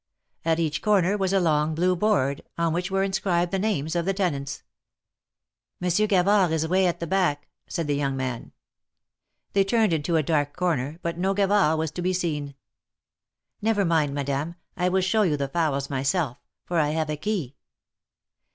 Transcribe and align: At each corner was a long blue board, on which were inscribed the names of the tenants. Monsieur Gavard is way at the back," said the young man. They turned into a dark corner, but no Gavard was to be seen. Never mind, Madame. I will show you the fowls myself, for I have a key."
At 0.43 0.59
each 0.59 0.81
corner 0.81 1.15
was 1.15 1.31
a 1.31 1.39
long 1.39 1.75
blue 1.75 1.95
board, 1.95 2.41
on 2.57 2.73
which 2.73 2.89
were 2.89 3.03
inscribed 3.03 3.51
the 3.51 3.59
names 3.59 3.95
of 3.95 4.03
the 4.05 4.15
tenants. 4.15 4.63
Monsieur 5.79 6.07
Gavard 6.07 6.51
is 6.51 6.67
way 6.67 6.87
at 6.87 6.99
the 6.99 7.05
back," 7.05 7.47
said 7.67 7.85
the 7.85 7.93
young 7.95 8.17
man. 8.17 8.51
They 9.53 9.63
turned 9.63 9.93
into 9.93 10.15
a 10.15 10.23
dark 10.23 10.55
corner, 10.55 10.97
but 11.03 11.19
no 11.19 11.35
Gavard 11.35 11.77
was 11.77 11.91
to 11.91 12.01
be 12.01 12.13
seen. 12.13 12.55
Never 13.61 13.85
mind, 13.85 14.15
Madame. 14.15 14.55
I 14.75 14.89
will 14.89 15.01
show 15.01 15.21
you 15.21 15.37
the 15.37 15.47
fowls 15.49 15.87
myself, 15.87 16.39
for 16.65 16.79
I 16.79 16.89
have 16.97 17.11
a 17.11 17.15
key." 17.15 17.55